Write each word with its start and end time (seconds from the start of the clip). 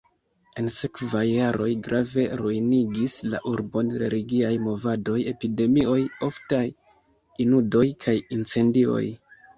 En 0.59 0.69
sekvaj 0.75 1.25
jaroj 1.31 1.67
grave 1.87 2.23
ruinigis 2.39 3.17
la 3.33 3.41
urbon 3.51 3.93
religiaj 4.03 4.51
movadoj, 4.69 5.19
epidemioj, 5.33 5.99
oftaj 6.29 6.65
inundoj 7.47 7.85
kaj 8.07 8.17
incendioj. 8.39 9.05